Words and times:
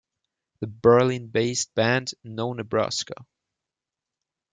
The 0.61 0.65
Berlin-based 0.67 1.75
band 1.75 2.13
No 2.23 2.53
Nebraska! 2.53 3.13